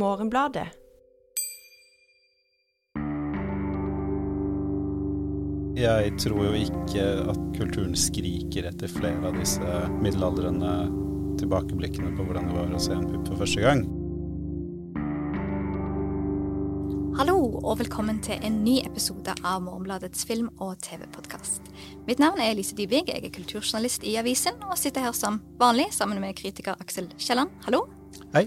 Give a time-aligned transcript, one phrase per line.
[0.00, 0.68] Morgenbladet.
[5.80, 10.74] Jeg tror jo ikke at kulturen skriker etter flere av disse middelaldrende
[11.40, 13.86] tilbakeblikkene på hvordan det var å se en pupp for første gang.
[17.20, 21.66] Hallo og velkommen til en ny episode av Morgenbladets film- og TV-podkast.
[22.06, 25.90] Mitt navn er Lise Dybvig, jeg er kulturjournalist i avisen og sitter her som vanlig
[25.96, 27.52] sammen med kritiker Aksel Kielland.
[27.66, 27.86] Hallo.
[28.34, 28.46] Hei.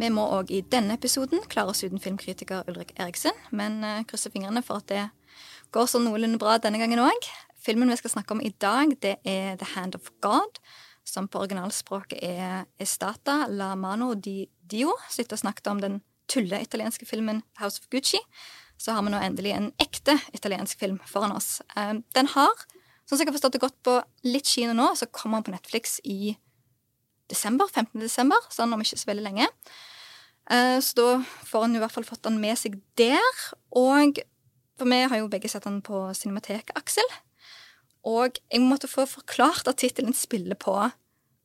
[0.00, 4.32] Vi må òg i denne episoden klare oss uten filmkritiker Ulrik Eriksen, men uh, krysser
[4.32, 5.02] fingrene for at det
[5.74, 7.28] går sånn noenlunde bra denne gangen òg.
[7.62, 10.58] Filmen vi skal snakke om i dag, det er The Hand of God,
[11.04, 14.96] som på originalspråket er Estata la mano di dio.
[15.10, 16.00] Så etter å snakket om den
[16.32, 18.20] tulle-italienske filmen House of Gucci,
[18.80, 21.60] så har vi nå endelig en ekte italiensk film foran oss.
[21.76, 22.64] Uh, den har,
[23.04, 25.54] sånn som jeg har forstått det godt på litt kino nå, så kommer den på
[25.58, 26.34] Netflix i
[27.32, 27.96] desember, 15.
[28.04, 29.48] desember, sånn om ikke så veldig lenge.
[30.50, 31.08] Uh, så da
[31.48, 33.42] får han i hvert fall fått han med seg der.
[33.78, 34.22] Og
[34.78, 37.06] for vi har jo begge sett han på Cinemateket, Aksel.
[38.08, 40.74] Og jeg måtte få forklart at tittelen spiller på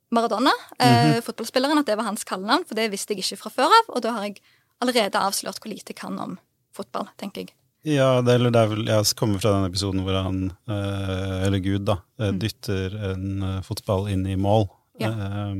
[0.10, 1.22] Maradona, mm -hmm.
[1.22, 3.96] fotballspilleren, at det var hans kallenavn, for det visste jeg ikke fra før av.
[3.96, 4.42] Og da har jeg
[4.82, 6.40] allerede avslørt hvor lite jeg kan om
[6.74, 7.54] fotball, tenker jeg.
[7.84, 11.60] Ja, det, eller det er vel Jeg kommer fra den episoden hvor han, eh, eller
[11.60, 12.40] Gud, da, mm.
[12.40, 14.68] dytter en fotball inn i mål.
[15.00, 15.10] Ja.
[15.10, 15.56] Eh,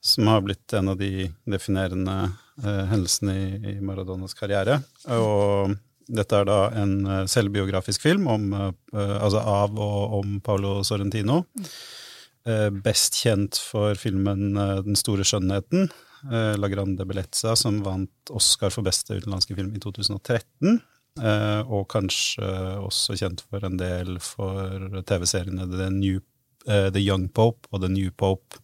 [0.00, 2.16] som har blitt en av de definerende
[2.62, 4.80] eh, hendelsene i, i Maradonas karriere.
[5.10, 5.74] Og
[6.08, 11.42] dette er da en uh, selvbiografisk film om, uh, altså av og om Paolo Sorrentino.
[12.48, 15.90] Uh, best kjent for filmen Den store skjønnheten,
[16.58, 20.80] La Grande Bellezza, som vant Oscar for beste utenlandske film i 2013.
[21.70, 22.48] og kanskje
[22.82, 25.86] også kjent for en del for TV-seriene The,
[26.90, 28.58] The Young Pope og The New Pope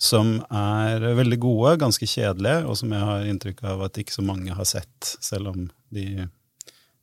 [0.00, 4.24] som er veldig gode, ganske kjedelige, og som jeg har inntrykk av at ikke så
[4.24, 6.06] mange har sett, selv om de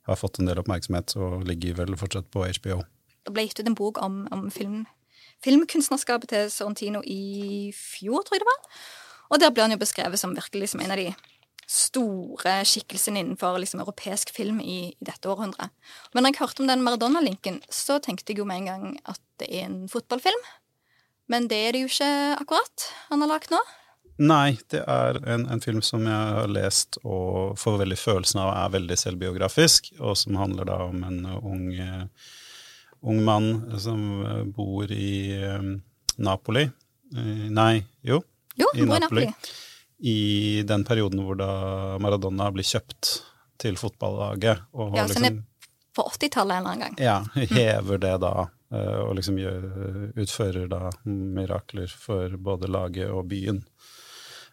[0.08, 2.80] har fått en del oppmerksomhet og ligger vel fortsatt på HBO.
[3.28, 4.82] Det ble gitt ut en bok om, om film,
[5.44, 8.78] filmkunstnerskapet til Sorrentino i fjor, tror jeg det var.
[9.28, 11.10] Og der ble han jo beskrevet som virkelig som en av de
[11.68, 15.74] store skikkelsene innenfor liksom, europeisk film i, i, dette århundret.
[16.14, 19.20] Men når jeg hørte om den Maradona-linken, så tenkte jeg jo med en gang at
[19.42, 20.48] det er en fotballfilm.
[21.28, 23.60] Men det er det jo ikke akkurat han har lagd nå.
[24.18, 28.50] Nei, det er en, en, film som jeg har lest og får veldig følelsen av
[28.50, 31.68] er veldig selvbiografisk, og som handler da om en ung,
[32.98, 34.02] ung mann som
[34.56, 35.38] bor i
[36.18, 36.66] Napoli.
[37.54, 38.18] Nei, jo.
[38.58, 39.22] Jo, i Napoli.
[39.22, 39.54] i Napoli.
[39.98, 41.52] I den perioden hvor da
[42.02, 43.20] Maradona blir kjøpt
[43.58, 44.66] til fotballaget.
[44.74, 45.44] Og ja, liksom,
[45.94, 46.98] på 80-tallet en eller annen gang.
[46.98, 47.22] Ja,
[47.54, 49.38] hever det da og liksom
[50.20, 53.62] utfører da mirakler for både laget og byen.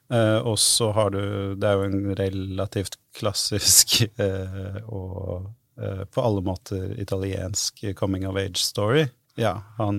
[0.05, 6.39] Uh, og så har du Det er jo en relativt klassisk uh, og på alle
[6.39, 9.09] måter italiensk coming of age-story.
[9.35, 9.97] Ja, han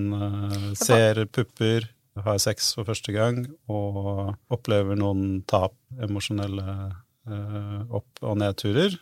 [0.73, 1.85] ser pupper,
[2.25, 6.65] har sex for første gang og opplever noen tap, emosjonelle
[7.93, 8.97] opp- og nedturer.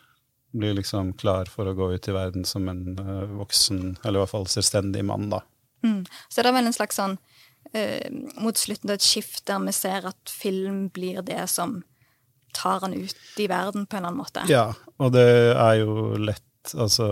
[0.54, 2.94] Blir liksom klar for å gå ut i verden som en
[3.38, 5.42] voksen, eller i hvert fall selvstendig mann, da.
[5.84, 6.04] Mm.
[6.28, 7.18] Så det er vel en slags sånn
[7.74, 8.06] eh,
[8.40, 11.82] mot slutten av et skift der vi ser at film blir det som
[12.54, 14.44] tar han ut i verden på en eller annen måte.
[14.48, 14.68] Ja,
[15.02, 17.04] og det er jo lett Altså,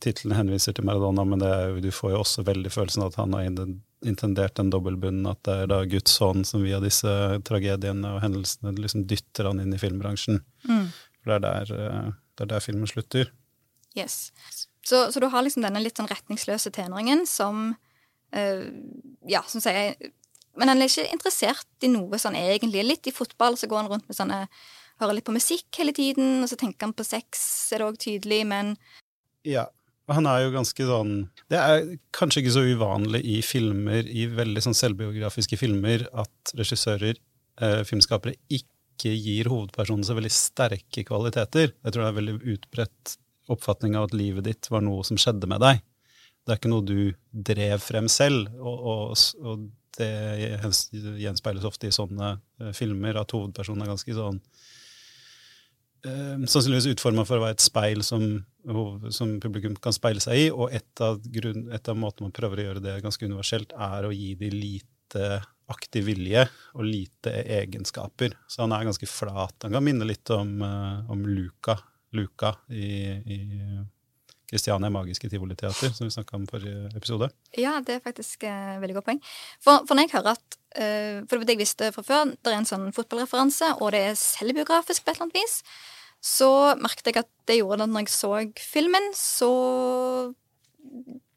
[0.00, 3.34] tittelen henviser til Maradona, men jo, du får jo også veldig følelsen av at han
[3.36, 3.50] har
[4.08, 7.12] intendert den dobbeltbunnen, at det er da Guds hånd som via disse
[7.44, 10.40] tragediene og hendelsene liksom dytter han inn i filmbransjen.
[10.64, 10.86] Mm.
[11.20, 13.30] For det er, der, eh, det er der filmen slutter.
[13.94, 14.32] Yes.
[14.84, 17.72] Så, så, du har liksom denne litt sånn retningsløse tenåringen som
[18.34, 18.66] Uh,
[19.30, 19.94] ja, som sier
[20.58, 22.82] Men han er ikke interessert i noe sånn egentlig.
[22.82, 24.40] Litt i fotball så går han rundt med sånne
[25.02, 27.40] Hører litt på musikk hele tiden, og så tenker han på sex,
[27.74, 28.76] er det òg tydelig, men
[29.46, 29.68] Ja.
[30.12, 31.12] Han er jo ganske sånn
[31.50, 37.18] Det er kanskje ikke så uvanlig i filmer, i veldig sånn selvbiografiske filmer, at regissører,
[37.62, 41.72] eh, filmskapere, ikke gir hovedpersonen så veldig sterke kvaliteter.
[41.74, 43.16] Jeg tror det er veldig utbredt
[43.52, 45.82] oppfatning av at livet ditt var noe som skjedde med deg.
[46.44, 46.98] Det er ikke noe du
[47.32, 48.52] drev frem selv.
[48.60, 49.66] Og, og, og
[49.98, 50.10] det
[51.22, 57.38] gjenspeiles ofte i sånne uh, filmer, at hovedpersonen er ganske sånn uh, Sannsynligvis utforma for
[57.38, 58.26] å være et speil som,
[59.14, 60.48] som, publikum kan speile seg i.
[60.52, 64.08] Og et av, grunn, et av måtene man prøver å gjøre det ganske universelt, er
[64.08, 65.28] å gi de lite
[65.72, 66.44] aktiv vilje
[66.74, 68.36] og lite egenskaper.
[68.48, 69.56] Så han er ganske flat.
[69.64, 71.78] Han kan minne litt om, uh, om Luca,
[72.14, 72.88] Luca i,
[73.24, 73.40] i
[74.50, 77.30] Kristiania Magiske Tivoliteater, som vi snakka om forrige episode.
[77.58, 79.22] Ja, det er faktisk eh, veldig godt poeng.
[79.58, 82.60] For, for, når jeg hører at eh, For det jeg visste fra før, det er
[82.60, 85.56] en sånn fotballreferanse, og det er selvbiografisk på et eller annet vis,
[86.24, 86.50] så
[86.80, 88.32] merket jeg at det gjorde det når jeg så
[88.62, 89.50] filmen, så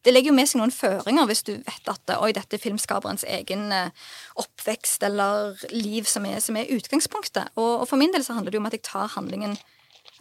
[0.08, 3.26] det legger jo med seg noen føringer hvis du vet at oi, dette er filmskaperens
[3.28, 4.06] egen eh,
[4.40, 7.52] oppvekst eller liv som er, som er utgangspunktet.
[7.60, 9.58] Og, og, for min del så handler det jo om at jeg tar handlingen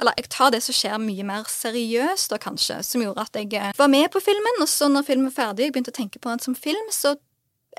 [0.00, 3.54] eller jeg tar det som skjer, mye mer seriøst, da kanskje, som gjorde at jeg
[3.56, 4.58] eh, var med på filmen.
[4.60, 7.14] Og så når filmen var ferdig, jeg begynte å tenke på den som film, så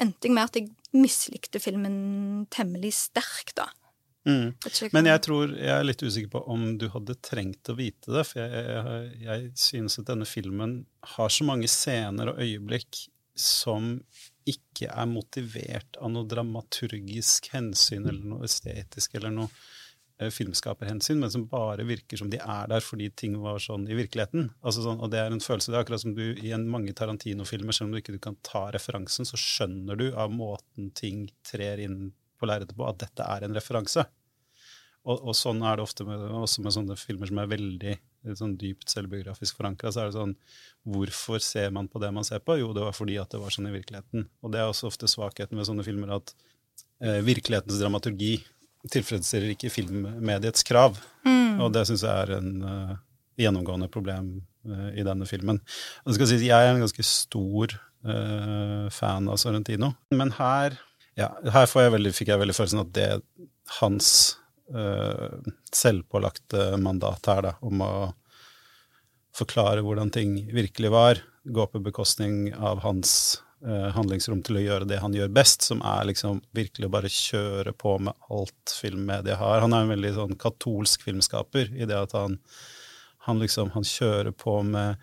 [0.02, 3.68] endte jeg med at jeg mislikte filmen temmelig sterkt, da.
[4.28, 4.52] Mm.
[4.92, 8.26] Men jeg tror jeg er litt usikker på om du hadde trengt å vite det.
[8.28, 10.80] For jeg, jeg, jeg synes at denne filmen
[11.16, 13.06] har så mange scener og øyeblikk
[13.38, 13.96] som
[14.48, 19.52] ikke er motivert av noe dramaturgisk hensyn eller noe estetisk eller noe
[20.20, 23.94] Eh, filmskaperhensyn, men som bare virker som de er der fordi ting var sånn i
[23.94, 24.48] virkeligheten.
[24.66, 26.94] Altså sånn, og Det er en følelse, det er akkurat som du i en mange
[26.98, 31.28] Tarantino-filmer, selv om du ikke du kan ta referansen, så skjønner du av måten ting
[31.46, 34.08] trer inn på lerretet på, at dette er en referanse.
[35.08, 37.94] Og, og, sånn er det ofte med, også med sånne filmer som er veldig
[38.36, 39.94] sånn dypt selvbiografisk forankra.
[39.94, 40.36] Så er det sånn
[40.88, 42.58] Hvorfor ser man på det man ser på?
[42.60, 44.28] Jo, det var fordi at det var sånn i virkeligheten.
[44.44, 46.32] Og det er også ofte svakheten ved sånne filmer at
[47.04, 48.38] eh, virkelighetens dramaturgi
[48.92, 51.00] tilfredsstiller ikke filmmediets krav.
[51.28, 51.60] Mm.
[51.64, 52.96] Og det syns jeg er en uh,
[53.40, 54.30] gjennomgående problem
[54.70, 55.60] uh, i denne filmen.
[56.06, 57.76] Jeg, si, jeg er en ganske stor
[58.08, 60.78] uh, fan av Sorrentino, men her,
[61.20, 63.10] ja, her jeg veldig, fikk jeg veldig følelsen at det
[63.82, 64.12] hans
[64.68, 67.92] selvpålagte mandat her, da, om å
[69.38, 73.14] forklare hvordan ting virkelig var, gå på bekostning av hans
[73.66, 77.10] Eh, handlingsrom til å gjøre det han gjør best, som er liksom virkelig å bare
[77.10, 79.64] kjøre på med alt filmmedia har.
[79.64, 82.38] Han er en veldig sånn katolsk filmskaper i det at han,
[83.26, 85.02] han liksom han kjører på med,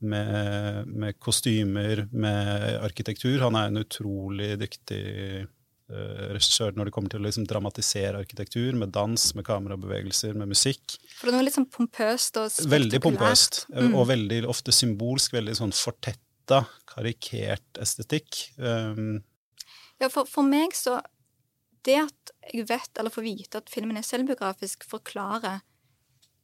[0.00, 3.36] med, med, kostymer, med arkitektur.
[3.44, 5.04] Han er en utrolig dyktig
[5.90, 10.96] regissør når det kommer til å liksom dramatisere arkitektur, med dans, med kamerabevegelser, med musikk.
[11.18, 12.74] For det er noe litt sånn pompøst og spektakulært.
[12.76, 13.94] Veldig pompøst, mm.
[13.94, 18.52] og veldig ofte symbolsk, veldig sånn fortett fortetta, karikert estetikk.
[18.58, 19.22] Um,
[19.98, 21.00] ja, for, for, meg så
[21.84, 25.62] Det at jeg vet, eller får vite, at filmen er selvbiografisk, forklarer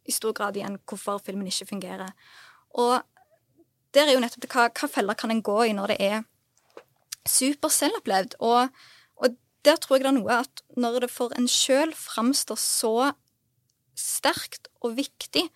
[0.07, 2.15] i stor grad igjen hvorfor filmen ikke fungerer.
[2.73, 3.03] Og
[3.93, 6.25] der er jo nettopp det hva, hva feller kan en gå i når det er
[7.29, 8.39] super selvopplevd.
[8.41, 8.71] Og
[9.67, 13.11] der tror jeg det er noe at når det for en sjøl framstår så
[13.97, 15.47] sterkt og viktig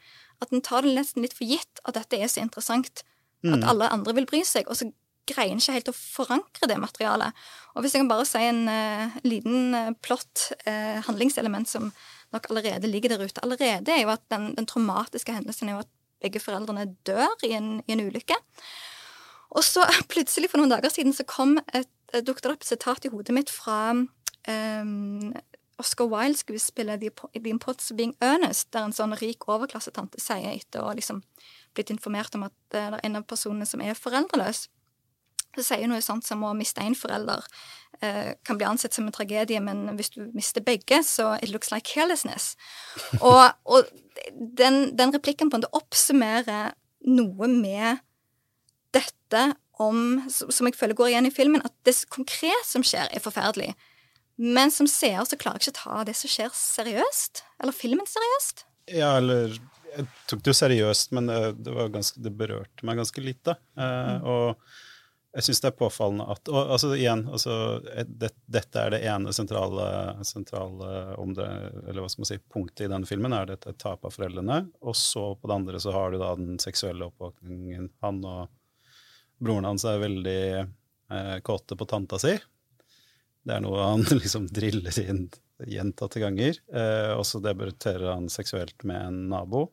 [0.40, 3.04] at en tar det nesten litt for gitt at dette er så interessant,
[3.44, 3.54] Mm.
[3.56, 4.68] At alle andre vil bry seg.
[4.68, 4.90] Og så
[5.30, 7.36] greier en ikke helt å forankre det materialet.
[7.74, 11.90] Og hvis jeg kan bare si en uh, liten uh, plott, uh, handlingselement som
[12.34, 15.84] nok allerede ligger der ute allerede, er jo at den, den traumatiske hendelsen er jo
[15.84, 18.36] at begge foreldrene dør i en, i en, ulykke.
[19.56, 23.06] Og så plutselig, for noen dager siden, så kom et, et dukket opp et sitat
[23.06, 25.32] i hodet mitt fra um,
[25.80, 30.92] Oscar Wilde-skuespillet The Imports of Being Earnest, der en sånn rik overklassetante sier etter å
[30.96, 31.22] liksom
[31.76, 34.66] blitt informert om at det er en av personene som er foreldreløs.
[35.56, 37.42] Så sier noe sånt som å miste én forelder
[38.04, 41.72] eh, kan bli ansett som en tragedie, men hvis du mister begge, så it looks
[41.72, 42.52] like carelessness.
[43.26, 43.88] Og, og
[44.36, 46.74] den, den, replikken på en måte oppsummerer
[47.08, 48.02] noe med
[48.94, 49.42] dette
[49.80, 53.72] om, som jeg føler går igjen i filmen, at det konkret som skjer, er forferdelig.
[54.40, 57.42] Men som seer så klarer jeg ikke å ta det som skjer, seriøst.
[57.60, 58.64] Eller filmen seriøst.
[58.90, 59.52] Ja, eller
[59.90, 63.56] jeg tok det jo seriøst, men det, det, ganske, det berørte meg ganske lite.
[63.76, 64.28] Eh, mm.
[64.30, 64.62] Og
[65.30, 67.52] jeg syns det er påfallende at Og altså igjen, altså,
[68.08, 69.84] det, dette er det ene sentrale,
[70.26, 70.88] sentrale
[71.36, 71.50] det,
[71.84, 74.62] eller hva skal man si, punktet i denne filmen, er dette tap av foreldrene.
[74.82, 77.92] Og så på det andre så har du da den seksuelle oppvåkningen.
[78.06, 78.48] Han og
[79.40, 82.36] broren hans er veldig eh, kåte på tanta si.
[83.42, 85.26] Det er noe han liksom driller inn
[85.66, 86.56] gjentatte ganger.
[86.72, 89.68] Eh, og så debuterer han seksuelt med en nabo.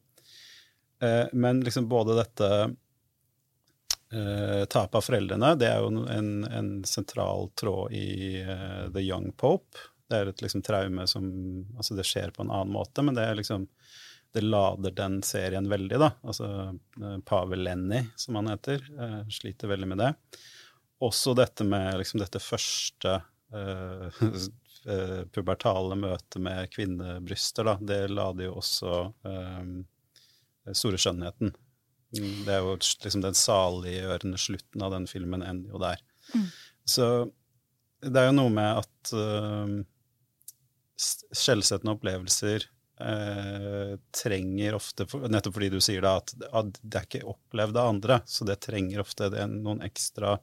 [1.02, 2.50] Eh, men liksom både dette
[4.12, 9.32] eh, tapet av foreldrene, det er jo en, en sentral tråd i eh, The Young
[9.38, 9.88] Pope.
[10.08, 11.26] Det er et liksom traume som
[11.78, 13.68] Altså, det skjer på en annen måte, men det er liksom
[14.38, 16.12] det lader den serien veldig, da.
[16.22, 16.48] Altså
[17.26, 20.12] Pavel Lenny, som han heter, uh, sliter veldig med det.
[21.02, 23.18] Også dette med liksom dette første
[23.54, 24.22] uh,
[25.34, 27.78] pubertale møtet med kvinnebryster, da.
[27.82, 28.94] Det lader jo også
[29.26, 29.74] um,
[30.70, 31.56] store skjønnheten.
[32.14, 36.02] Det er jo liksom den saliggjørende slutten av den filmen ender jo der.
[36.34, 36.48] Mm.
[36.88, 37.10] Så
[38.06, 39.78] det er jo noe med at uh,
[40.98, 42.70] skjellsettende opplevelser
[43.02, 46.34] eh, trenger ofte, nettopp fordi du sier da at,
[46.82, 50.38] det er ikke opplevd av andre, så det trenger ofte det, noen ekstra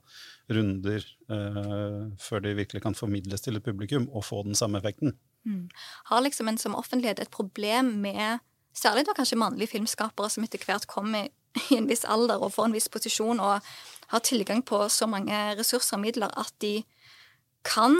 [0.51, 5.15] runder eh, før det virkelig kan formidles til et publikum og få den samme effekten.
[5.45, 5.69] Mm.
[6.11, 8.43] Har liksom en som offentlighet et problem med
[8.75, 11.29] særlig da kanskje mannlige filmskapere som etter hvert kommer
[11.71, 13.75] i en viss alder og får en viss posisjon og
[14.11, 16.77] har tilgang på så mange ressurser og midler at de
[17.65, 17.95] kan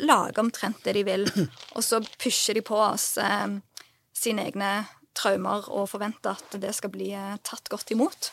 [0.00, 1.26] lage omtrent det de vil,
[1.76, 3.58] og så pusher de på oss eh,
[4.16, 4.72] sine egne
[5.16, 8.32] traumer og forventer at det skal bli eh, tatt godt imot?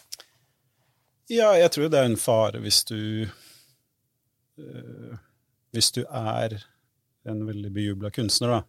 [1.30, 3.28] Ja, jeg tror det er en fare hvis du
[4.58, 5.14] øh,
[5.72, 6.58] Hvis du er
[7.30, 8.62] en veldig bejubla kunstner, da,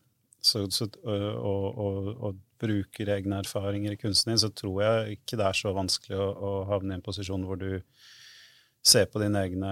[0.42, 5.38] så, så, og, og, og, bruker egne erfaringer i kunsten din, så tror jeg ikke
[5.40, 7.80] det er så vanskelig å, å havne i en posisjon hvor du
[8.84, 9.70] ser på dine egne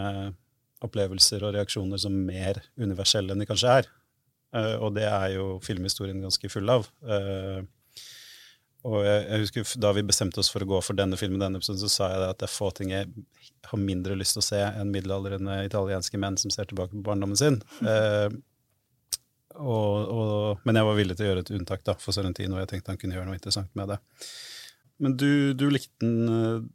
[0.86, 3.90] opplevelser og reaksjoner som mer universelle enn de kanskje er.
[4.54, 6.88] Uh, og det er jo filmhistorien ganske full av.
[7.04, 7.60] Uh,
[8.88, 11.82] og jeg, husker Da vi bestemte oss for å gå for denne filmen, denne episoden,
[11.82, 13.08] så sa jeg at det er få ting jeg
[13.68, 17.36] har mindre lyst til å se enn middelaldrende italienske menn som ser tilbake på barndommen
[17.36, 17.58] sin.
[17.82, 18.30] Uh,
[19.58, 22.62] og, og, men jeg var villig til å gjøre et unntak da, for Sorrentino, og
[22.62, 23.98] jeg tenkte han kunne gjøre noe interessant med det.
[25.02, 26.68] Men du, du likte den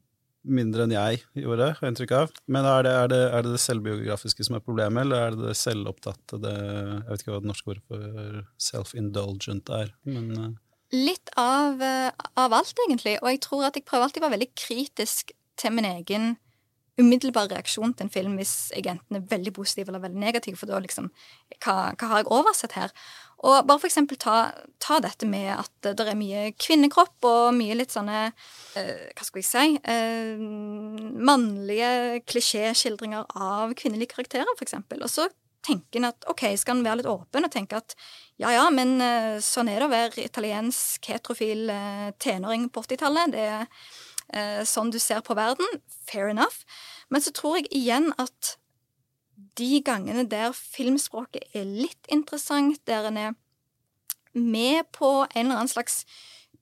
[0.44, 2.34] mindre enn jeg gjorde, har jeg inntrykk av.
[2.52, 5.48] Men er det, er, det, er det, det selvbiografiske som er problemet, eller er det
[5.50, 10.52] det selvopptatte det, Jeg vet ikke hva det norske ordet for self-indulgent er, men uh.
[10.94, 13.16] Litt av, eh, av, alt, egentlig.
[13.24, 16.36] Og jeg tror at jeg prøver alltid å være veldig kritisk til min egen
[17.02, 20.70] umiddelbare reaksjon til en film hvis jeg enten er veldig positiv eller veldig negativ, for
[20.70, 21.10] da liksom
[21.64, 22.94] Hva, hva har jeg oversett her?
[23.44, 24.38] Og bare for eksempel ta,
[24.82, 28.26] ta, dette med at det er mye kvinnekropp og mye litt sånne
[28.80, 30.44] eh, Hva skal vi si eh,
[31.30, 35.04] Mannlige klisjéskildringer av kvinnelige karakterer, for eksempel.
[35.04, 35.28] Og så
[35.64, 37.96] tenker en at OK, skal en være litt åpen og tenke at
[38.40, 41.68] ja ja, men eh, sånn er det å være italiensk heterofil
[42.24, 43.36] tenåring på 80-tallet.
[43.36, 45.68] Det er sånn du ser på verden.
[46.08, 46.64] Fair enough.
[47.12, 48.56] Men så tror jeg igjen at
[49.60, 53.34] de gangene der filmspråket er litt interessant, der en er
[54.34, 56.04] med på en eller annen slags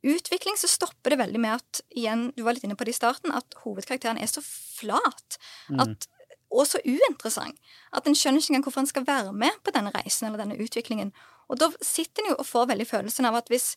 [0.02, 2.98] utvikling, så stopper det veldig med at igjen, du var litt inne på det i
[2.98, 5.38] starten, at hovedkarakteren er så flat.
[5.70, 5.84] Mm.
[5.86, 6.08] At,
[6.52, 7.58] og så uinteressant.
[7.96, 10.58] At en skjønner ikke engang hvorfor en skal være med på denne reisen eller denne
[10.60, 11.14] utviklingen.
[11.52, 13.76] Og da sitter en jo og får veldig følelsen av at hvis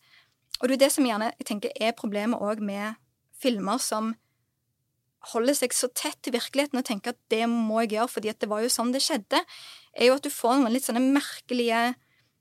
[0.63, 2.95] Og det er det som gjerne jeg tenker er problemet òg med
[3.43, 4.13] filmer som
[5.33, 8.51] holder seg så tett til virkeligheten og tenker at det må jeg gjøre, fordi det
[8.51, 9.41] var jo sånn det skjedde,
[9.95, 11.95] er jo at du får noen litt sånne merkelige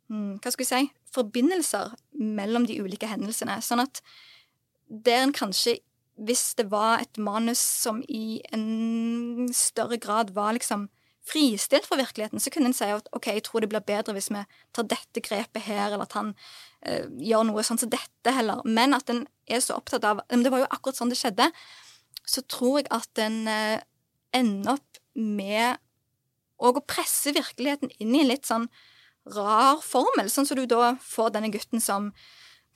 [0.09, 3.59] hmm, hva skal vi si, forbindelser mellom de ulike hendelsene.
[3.63, 4.01] Sånn at
[4.87, 5.77] der en kanskje,
[6.21, 10.89] hvis det var et manus som i en større grad var liksom
[11.23, 14.27] fristilt fra virkeligheten, så kunne en si at ok, jeg tror det blir bedre hvis
[14.33, 14.41] vi
[14.75, 18.59] tar dette grepet her, eller at han uh, gjør noe sånn som dette heller.
[18.67, 21.47] Men at en er så opptatt av det var jo akkurat sånn det skjedde
[22.25, 23.83] så tror jeg at en eh,
[24.35, 25.79] ender opp med
[26.63, 28.69] å presse virkeligheten inn i en litt sånn
[29.35, 32.11] rar formel, sånn som du da får denne gutten som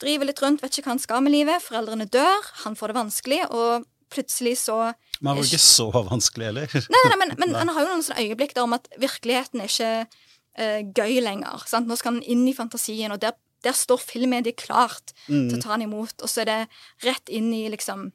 [0.02, 2.98] driver litt rundt, vet ikke hva han skal med livet, foreldrene dør, han får det
[3.00, 4.78] vanskelig, og plutselig så
[5.20, 6.78] Men han var ikke så vanskelig heller.
[6.94, 9.72] Nei, nei, men, men han har jo noen sånne øyeblikk der om at virkeligheten er
[9.72, 11.66] ikke uh, gøy lenger.
[11.68, 11.90] Sant?
[11.90, 13.36] Nå skal han inn i fantasien, og der,
[13.66, 15.50] der står filmmediet klart mm.
[15.50, 16.62] til å ta han imot, og så er det
[17.08, 18.12] rett inn i liksom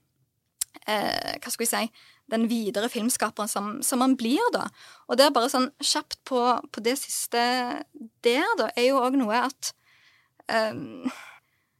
[0.87, 1.85] eh, Hva skal vi si
[2.33, 4.69] den videre filmskaperen som, som man blir, da.
[5.11, 6.41] Og det er bare sånn kjapt på,
[6.73, 7.43] på det siste
[8.25, 9.73] der, da, er jo òg noe at
[10.49, 10.75] eh,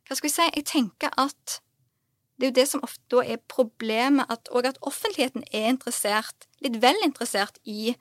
[0.09, 1.61] Hva skal vi si Jeg tenker at
[2.41, 6.81] det er jo det som ofte er problemet, at, og at offentligheten er interessert, litt
[6.83, 7.93] vel interessert, i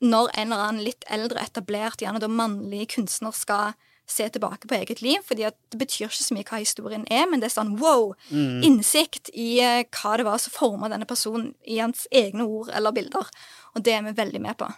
[0.00, 3.76] når en eller annen litt eldre, etablert, gjerne da mannlig kunstner skal
[4.10, 5.22] se tilbake på eget liv.
[5.24, 8.12] fordi det betyr ikke så mye hva historien er, men det er sånn wow!
[8.30, 8.60] Mm.
[8.66, 12.94] Innsikt i uh, hva det var som forma denne personen i hans egne ord eller
[12.96, 13.30] bilder.
[13.74, 14.70] Og det er vi veldig med på.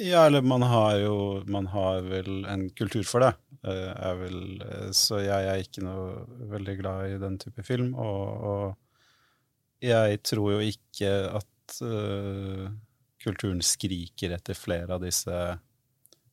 [0.00, 3.34] Ja, eller man har jo Man har vel en kultur for det.
[3.60, 7.94] Uh, vel, uh, så jeg er ikke noe veldig glad i den type film.
[7.94, 11.46] Og, og jeg tror jo ikke at
[13.22, 15.36] kulturen skriker etter flere av disse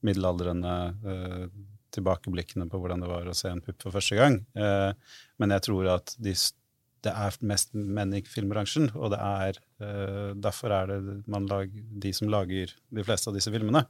[0.06, 0.76] middelaldrende
[1.06, 1.48] eh,
[1.96, 4.40] tilbakeblikkene på hvordan det var å se en pupp for første gang.
[4.58, 4.92] Eh,
[5.42, 6.36] men jeg tror at de,
[7.06, 11.74] det er mest menn i filmbransjen, og det er eh, derfor er det man lag,
[11.74, 13.86] de som lager de fleste av disse filmene.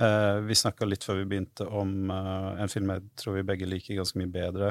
[0.00, 4.16] Vi snakka litt før vi begynte om en film jeg tror vi begge liker ganske
[4.16, 4.70] mye bedre.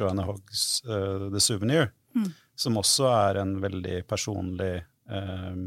[0.00, 2.30] Joanna Hoggs The Souvenir, mm.
[2.56, 4.78] som også er en veldig personlig
[5.12, 5.66] um,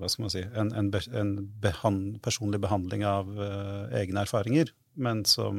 [0.00, 1.30] Hva skal man si En, en, en
[1.62, 5.56] behand, personlig behandling av uh, egne erfaringer, men som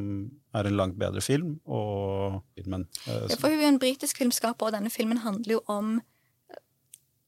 [0.57, 1.57] er en langt bedre film.
[1.65, 5.63] Og filmen uh, ja, For hun er en britisk filmskaper, og denne filmen handler jo
[5.71, 5.97] om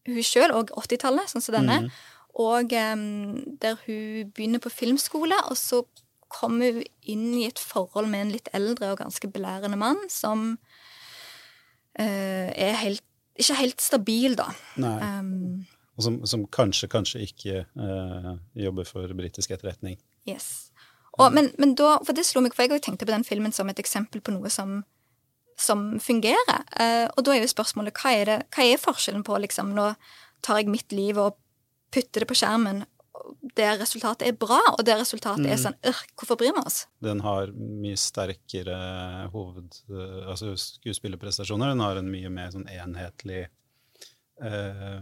[0.10, 1.82] hun sjøl og 80-tallet, sånn som denne.
[1.86, 1.90] Mm.
[2.40, 3.04] Og um,
[3.62, 5.84] der hun begynner på filmskole, og så
[6.30, 10.54] kommer hun inn i et forhold med en litt eldre og ganske belærende mann som
[12.00, 13.04] uh, er helt,
[13.40, 14.50] ikke helt stabil, da.
[14.82, 14.96] Nei.
[15.20, 15.66] Um,
[16.00, 19.98] og som, som, kanskje, kanskje ikke uh, jobber for britisk etterretning.
[20.30, 20.70] Yes.
[21.18, 23.68] Og, men, men, da, for det slo meg, for jeg tenkte på den filmen som
[23.68, 24.80] et eksempel på noe som,
[25.60, 26.64] som fungerer.
[26.72, 29.92] Uh, og da er jo spørsmålet hva er, det, hva er forskjellen på liksom, Nå
[30.46, 31.36] tar jeg mitt liv og
[31.92, 32.86] putter det på skjermen,
[33.56, 35.52] det resultatet er bra, og det resultatet mm.
[35.52, 36.84] er sånn øh, Hvorfor bryr vi oss?
[37.04, 38.78] Den har mye sterkere
[39.34, 39.82] hoved...
[40.30, 41.74] Altså skuespillerprestasjoner.
[41.74, 43.44] Den har en mye mer sånn enhetlig
[44.42, 45.02] eh,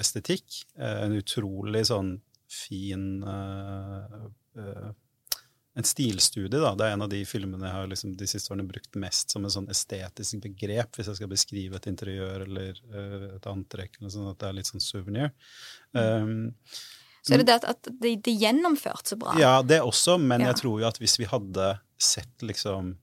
[0.00, 0.62] estetikk.
[0.78, 2.16] Eh, en utrolig sånn
[2.48, 4.18] fin eh,
[4.58, 4.88] eh,
[5.78, 6.58] en stilstudie.
[6.58, 9.30] da, Det er en av de filmene jeg har liksom de siste årene brukt mest
[9.30, 12.80] som en sånn estetisk begrep, hvis jeg skal beskrive et interiør eller
[13.36, 14.00] et antrekk.
[14.00, 15.30] eller sånn, At det er litt sånn souvenir.
[15.92, 16.50] Um,
[17.22, 19.36] så er det det at, det, det er gjennomført så bra?
[19.38, 20.50] Ja, det også, men ja.
[20.50, 22.96] jeg tror jo at hvis vi hadde sett liksom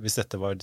[0.00, 0.56] Hvis dette var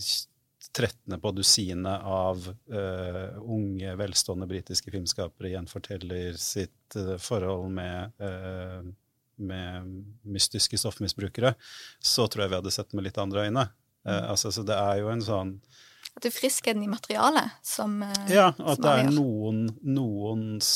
[0.70, 1.22] 13.
[1.22, 8.82] på dusinet av uh, unge, velstående britiske filmskapere gjenforteller sitt uh, forhold med uh,
[9.42, 9.88] med
[10.22, 11.56] mystiske stoffmisbrukere,
[11.98, 13.64] så tror jeg vi hadde sett med litt andre øyne.
[14.06, 14.18] Mm.
[14.34, 15.50] altså, så det er jo en sånn
[16.16, 18.00] At det er friskheten i materialet som
[18.30, 20.72] Ja, at det er noen, noens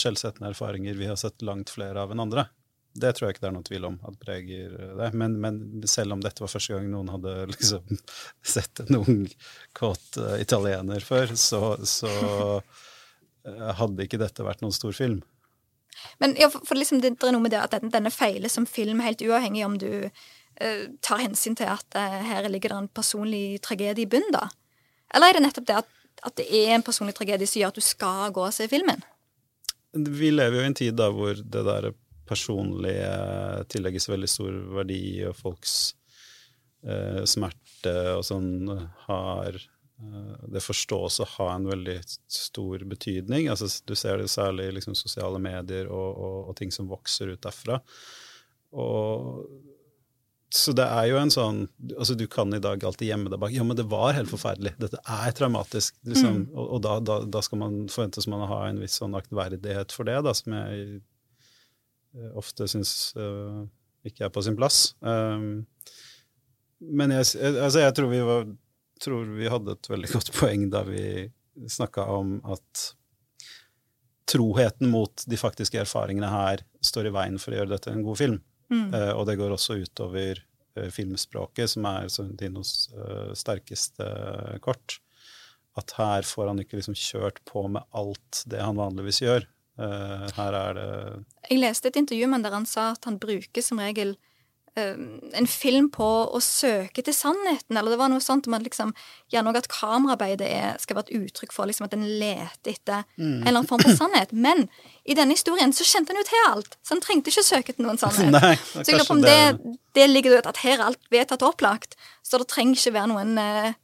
[0.00, 2.46] skjellsettende erfaringer vi har sett langt flere av enn andre.
[2.92, 5.10] Det tror jeg ikke det er noen tvil om at preger det.
[5.16, 5.58] Men, men,
[5.88, 8.00] selv om dette var første gang noen hadde liksom
[8.44, 9.22] sett en ung,
[9.78, 12.10] kåt uh, italiener før, så, så
[12.60, 15.22] uh, hadde ikke dette vært noen stor film.
[16.20, 18.68] Men ja, for, for liksom, det, er noe med det at denne, denne feiler som
[18.68, 23.46] film, helt uavhengig om du uh, tar hensyn til at her ligger det en personlig
[23.64, 24.50] tragedie i bunnen, da?
[25.16, 25.90] Eller er det nettopp det at,
[26.24, 29.00] at, det er en personlig tragedie som gjør at du skal gå og se filmen?
[29.92, 31.90] Vi lever jo i en tid da hvor det der
[32.28, 33.10] personlige
[33.72, 35.76] tillegges veldig stor verdi, og folks
[36.86, 38.52] eh, smerte og sånn
[39.06, 39.60] har
[40.02, 41.98] Eh, det forstås å ha en veldig
[42.30, 43.48] stor betydning.
[43.52, 47.34] Altså, du ser det særlig i liksom, sosiale medier og, og, og, ting som vokser
[47.34, 47.78] ut derfra.
[48.72, 49.44] Og,
[50.52, 51.58] så det er jo en sånn
[51.92, 54.74] altså Du kan i dag alltid gjemme deg bak Ja, men det var helt forferdelig.
[54.80, 55.96] Dette er traumatisk.
[56.08, 56.50] Liksom, mm.
[56.56, 60.08] Og, da, da, da, skal man forventes man å ha en viss sånn aktverdighet for
[60.08, 61.00] det, da, som jeg eh,
[62.38, 63.62] ofte syns uh,
[64.06, 64.92] ikke er på sin plass.
[65.00, 65.64] Um,
[66.82, 68.48] men jeg, altså, jeg tror vi var
[69.02, 71.28] tror vi hadde et veldig godt poeng da vi
[71.68, 72.88] snakka om at
[74.30, 78.18] troheten mot de faktiske erfaringene her står i veien for å gjøre dette en god
[78.20, 78.38] film.
[78.72, 78.86] Mm.
[79.18, 80.38] Og det går også utover
[80.94, 84.06] filmspråket, som er Sorrentinos uh, sterkeste
[84.64, 85.00] kort.
[85.78, 89.46] At her får han ikke liksom kjørt på med alt det han vanligvis gjør.
[89.78, 90.90] Her er det
[91.48, 94.12] Jeg leste et intervju med der han sa at han bruker som regel
[94.74, 98.64] Ehm, en film på å søke til sannheten, eller det var noe sånt om at
[98.64, 98.94] liksom,
[99.32, 103.26] gjerne at kameraarbeidet er, skal være et uttrykk for liksom, at en leter etter mm.
[103.26, 104.32] en eller annen form for sannhet.
[104.32, 104.64] Men
[105.04, 107.84] i denne historien så kjente han jo til alt, så han trengte ikke søke til
[107.84, 108.32] noen sannhet.
[108.38, 111.44] Nei, så jeg lurer på om det, det ligger jo at her er alt vedtatt
[111.44, 113.76] og opplagt, så det trenger ikke være noen uh,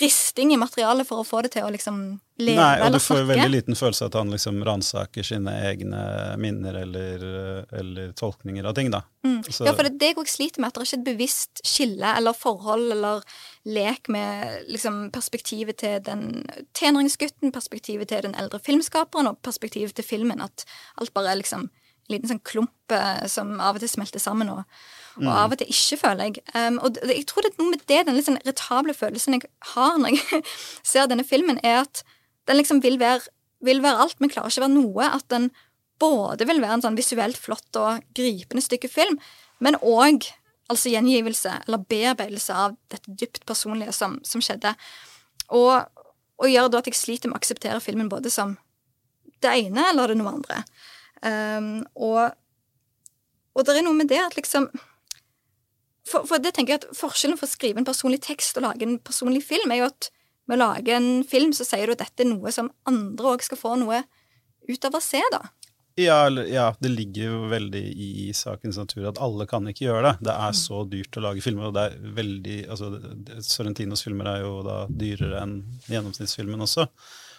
[0.00, 1.98] risting i materialet for å få det til å liksom
[2.42, 5.54] leve Nei, og du får jo veldig liten følelse av at han liksom ransaker sine
[5.70, 6.00] egne
[6.40, 7.24] minner eller,
[7.80, 9.00] eller tolkninger av ting, da.
[9.24, 9.38] Mm.
[9.46, 11.64] Ja, for det er det jeg òg sliter med, at det er ikke et bevisst
[11.64, 13.24] skille eller forhold eller
[13.64, 16.44] lek med liksom perspektivet til den
[16.76, 20.44] tenåringsgutten, perspektivet til den eldre filmskaperen og perspektivet til filmen.
[20.44, 20.68] At
[21.00, 24.52] alt bare er liksom en liten sånn klump eh, som av og til smelter sammen.
[24.52, 24.62] og
[25.16, 25.32] og mm.
[25.32, 26.42] av og til ikke, føler jeg.
[26.52, 29.48] Um, og jeg tror det er noe med det, den litt sånn irritable følelsen jeg
[29.72, 30.42] har når jeg
[30.92, 32.02] ser denne filmen, er at
[32.46, 33.26] den liksom vil være,
[33.64, 35.08] vil være alt, men klarer ikke å være noe.
[35.18, 35.50] At den
[36.02, 39.16] både vil være en sånn visuelt flott og gripende stykke film,
[39.64, 40.28] men òg
[40.72, 44.72] altså gjengivelse eller bearbeidelse av dette dypt personlige som, som skjedde.
[45.54, 46.02] Og,
[46.42, 48.56] og gjør da at jeg sliter med å akseptere filmen både som
[49.44, 50.62] det ene eller det noe andre.
[51.22, 52.34] Um, og,
[53.54, 54.68] og det er noe med det at liksom
[56.06, 58.86] for, for, det tenker jeg at Forskjellen for å skrive en personlig tekst og lage
[58.86, 60.10] en personlig film, er jo at
[60.46, 63.42] med å lage en film så sier du at dette er noe som andre òg
[63.42, 64.04] skal få noe
[64.66, 65.42] ut av å se, da.
[65.98, 70.26] Ja, ja, det ligger jo veldig i sakens natur at alle kan ikke gjøre det.
[70.28, 70.58] Det er mm.
[70.58, 72.90] så dyrt å lage filmer, og det er veldig altså,
[73.40, 75.54] Sorrentinos filmer er jo da dyrere enn
[75.88, 76.84] gjennomsnittsfilmen også.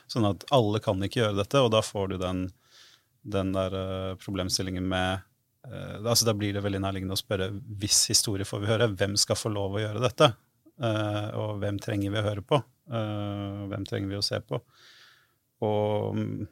[0.09, 2.41] Sånn at alle kan ikke gjøre dette, og da får du den,
[3.29, 5.26] den der uh, problemstillingen med
[5.67, 7.49] altså Da blir det veldig nærliggende å spørre
[7.81, 10.31] hvis historie får vi høre, hvem skal få lov å gjøre dette?
[10.77, 12.61] Uh, og hvem trenger vi å høre på?
[12.87, 14.61] hvem trenger vi å se på?
[15.67, 16.45] Og mm,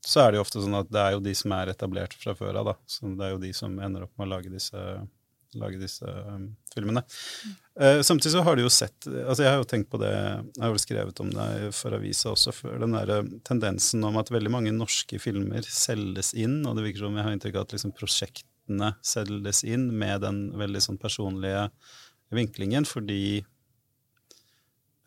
[0.00, 2.32] så er det jo ofte sånn at det er jo de som er etablert fra
[2.38, 2.74] før av, da.
[2.88, 4.84] Så det er jo de som ender opp med å lage disse
[5.58, 7.02] lage disse um, filmene.
[7.80, 10.62] Uh, samtidig så har du jo sett altså Jeg har jo tenkt på det, jeg
[10.62, 14.30] har vel skrevet om det for avisa også før, den der eh, tendensen om at
[14.32, 17.74] veldig mange norske filmer selges inn, og det virker som jeg har inntrykk av at
[17.76, 21.68] liksom prosjektene selges inn med den veldig sånn personlige
[22.34, 23.40] vinklingen, fordi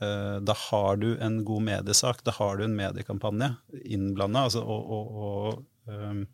[0.04, 3.54] uh, da har du en god mediesak, da har du en mediekampanje
[3.86, 6.26] innblanda, altså, og, og, og um,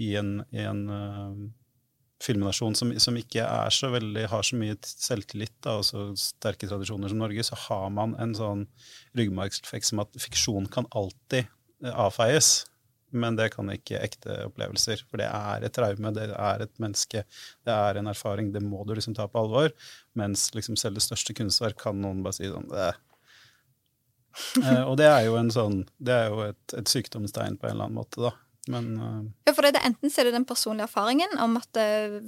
[0.00, 1.48] i en, i en uh,
[2.20, 6.68] filmnasjon som, som, ikke er så veldig, har så mye selvtillit da, og så sterke
[6.68, 8.66] tradisjoner som Norge, så har man en sånn
[9.18, 12.66] ryggmargsrefleks som at fiksjon kan alltid eh, avfeies.
[13.10, 15.00] Men det kan ikke ekte opplevelser.
[15.10, 17.24] For det er et traume, det er et menneske,
[17.66, 18.52] det er en erfaring.
[18.54, 19.72] Det må du liksom ta på alvor.
[20.18, 23.00] Mens liksom selv det største kunstverk kan noen bare si sånn eh,
[24.86, 27.88] og det er jo, en sånn, det er jo et, et sykdomstegn på en eller
[27.88, 28.30] annen måte, da.
[28.68, 29.20] Men uh...
[29.48, 32.20] Ja, for det er enten så er det den personlige erfaringen om at uh,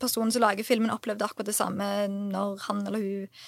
[0.00, 3.42] personen som lager filmen, opplevde akkurat det samme når han eller hun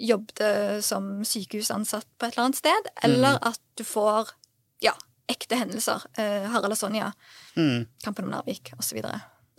[0.00, 3.42] jobbet som sykehusansatt på et eller annet sted, eller mm.
[3.50, 4.30] at du får
[4.80, 4.94] ja,
[5.28, 6.06] ekte hendelser.
[6.16, 7.10] Uh, Harald og Sonja,
[7.58, 7.84] mm.
[8.04, 9.02] Kampen om Narvik osv.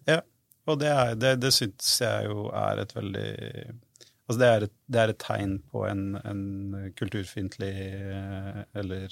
[0.09, 0.17] Ja,
[0.65, 3.29] og det, er, det, det syns jeg jo er et veldig
[4.31, 7.73] Altså det er et, det er et tegn på en, en kulturfiendtlig
[8.79, 9.11] eller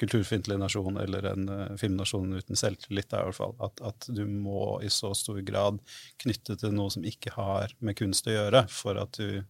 [0.00, 4.24] kulturfiendtlig nasjon eller en uh, filmnasjon uten selvtillit, er i hvert fall at, at, du
[4.28, 5.80] må i så stor grad
[6.22, 9.40] knytte til noe som ikke har med kunst å gjøre, for at du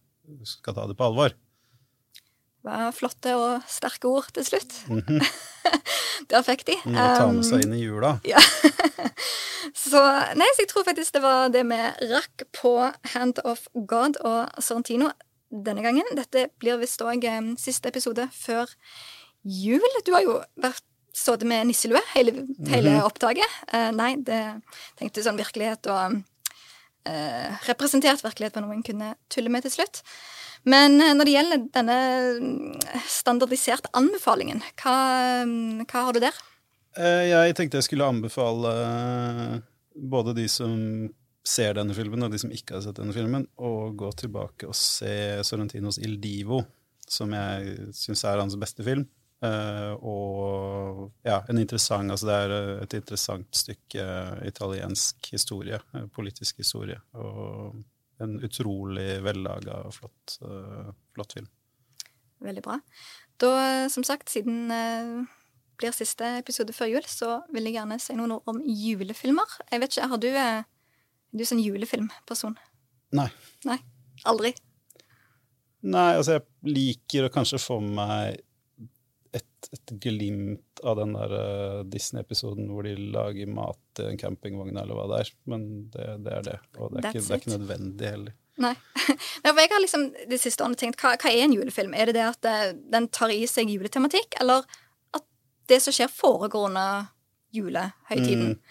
[0.47, 1.35] skal ta det på alvor.
[2.57, 4.81] Det var flotte og sterke ord til slutt.
[4.87, 5.23] Mm -hmm.
[6.29, 6.75] Der fikk de.
[6.85, 8.19] Må ta med seg inn i jula.
[8.33, 8.39] Ja.
[9.75, 10.01] så,
[10.35, 11.79] nei, så jeg tror faktisk det var det vi
[12.11, 15.11] rakk på Hand of God og Sorrentino
[15.51, 16.03] denne gangen.
[16.15, 18.71] Dette blir visst òg um, siste episode før
[19.47, 19.99] jul.
[20.05, 20.83] Du har jo vært
[21.17, 22.33] sittet med nisselue hele,
[22.69, 23.05] hele mm -hmm.
[23.05, 23.53] opptaket.
[23.73, 24.61] Uh, nei, det
[24.99, 26.19] tenkte sånn virkelighet og
[27.09, 30.03] uh, representert virkelighet på noe en kunne tulle med til slutt.
[30.63, 31.97] Men uh, når det gjelder denne
[32.41, 36.37] mm, standardiserte anbefalingen, hva, um, hva har du der?
[36.97, 39.61] Jeg tenkte jeg skulle anbefale
[39.93, 41.09] både de som
[41.45, 44.75] ser denne filmen, og de som ikke har sett denne filmen, å gå tilbake og
[44.75, 46.63] se Sorrentinos Il Divo,
[47.07, 49.05] som jeg syns er hans beste film.
[49.37, 54.05] Uh, og ja, en interessant altså det er et interessant stykke
[54.49, 56.97] italiensk historie, eh, politisk historie.
[57.13, 57.77] Og
[58.23, 60.39] en utrolig vellaga og flott,
[61.13, 61.45] flott, film.
[62.41, 62.79] Veldig bra.
[63.37, 63.51] Da,
[63.93, 65.21] som sagt, siden uh,
[65.77, 69.59] blir siste episode før jul, så vil jeg gjerne si noen ord om julefilmer.
[69.69, 70.65] Jeg vet ikke, Har du, uh,
[71.37, 72.57] du sånn julefilmperson?
[73.17, 73.29] Nei.
[73.69, 73.77] Nei?
[74.27, 74.55] Aldri?
[75.87, 78.41] Nei, altså jeg liker å kanskje få meg
[79.75, 84.97] et, glimt av den der uh, Disney-episoden hvor de lager mat i en campingvogn, eller
[84.97, 85.31] hva det er.
[85.51, 86.57] Men det, det er det.
[86.77, 88.37] Og det er, ikke, det er ikke, nødvendig heller.
[88.61, 88.73] Nei.
[89.45, 91.93] Nei jeg har liksom de siste årene tenkt hva, hva, er en julefilm?
[91.93, 94.65] Er det det at det, eh, den tar i seg juletematikk, eller
[95.17, 95.25] at
[95.69, 97.11] det som skjer, foregår under
[97.55, 98.55] julehøytiden?
[98.57, 98.61] Mm.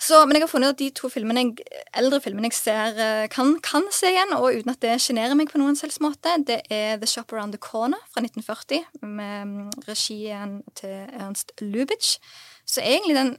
[0.00, 1.66] Så, men jeg har funnet at de to filmene jeg,
[2.00, 5.52] eldre filmene jeg ser, eh, kan, kan, se igjen, og uten at det sjenerer meg
[5.52, 9.68] på noen selvs måte, det er The Shop Around the Corner fra 1940, med mm,
[9.90, 12.16] regien til Ernst Lubitsch.
[12.64, 13.34] Så egentlig den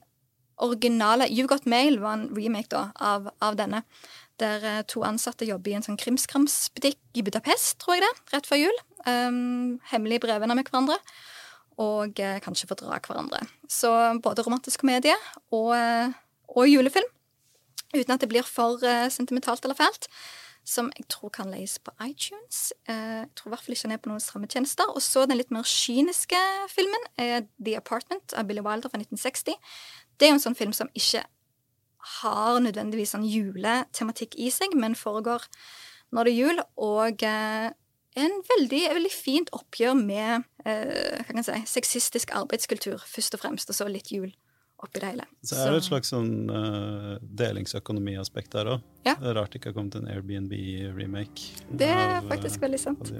[0.61, 3.81] originale You've Got Mail var en remake da, av, av denne.
[4.41, 8.49] Der eh, to ansatte jobber i en sånn krimskramsbutikk i Budapest, tror jeg det, rett
[8.49, 8.81] før jul.
[9.09, 11.01] Um, hemmelige brevvenner med hverandre.
[11.81, 13.41] Og uh, kanskje fordra hverandre.
[13.65, 13.89] Så
[14.21, 15.15] både romantisk komedie
[15.55, 16.11] og uh,
[16.55, 17.09] og julefilm.
[17.95, 20.07] Uten at det blir for uh, sentimentalt eller fælt.
[20.67, 22.71] Som jeg tror kan leies på iTunes.
[22.89, 24.93] Uh, jeg tror i hvert fall ikke den er på noen strammetjenester.
[24.95, 26.39] Og så den litt mer kyniske
[26.71, 29.57] filmen, uh, The Apartment av Billy Wilder fra 1960.
[30.17, 31.25] Det er jo en sånn film som ikke
[32.21, 35.43] har nødvendigvis sånn juletematikk i seg, men foregår
[36.11, 41.59] når det er jul, og en veldig, veldig fint oppgjør med hva kan jeg si,
[41.77, 44.33] sexistisk arbeidskultur, først og fremst, og så litt jul
[44.81, 45.25] oppi det hele.
[45.45, 48.85] Så er det et slags sånn uh, delingsøkonomiaspekt der òg.
[49.05, 49.15] Ja.
[49.17, 51.65] Det er rart det ikke har kommet en Airbnb-remake.
[51.69, 53.13] Det er av, faktisk uh, veldig sant.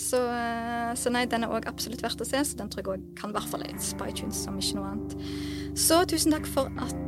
[0.00, 2.90] Så, uh, så, nei, den er òg absolutt verdt å se, så den tror jeg
[2.94, 5.16] òg kan i hvert fall leies på iTunes, om ikke noe annet.
[5.78, 6.98] Så tusen takk for at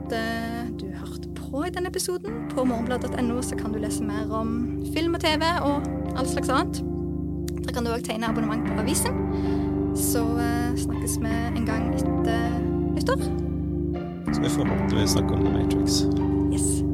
[0.78, 2.44] du hørte på i denne episoden.
[2.52, 4.56] På morgenblad.no så kan du lese mer om
[4.94, 6.80] film og TV og all slags annet.
[7.64, 9.20] Der kan du òg tegne abonnement på avisen.
[9.96, 12.60] Så uh, snakkes vi en gang etter
[12.94, 13.53] nyttår.
[14.32, 16.02] Skal vi forhåpentligvis snakke om The Matrix.
[16.52, 16.93] Yes.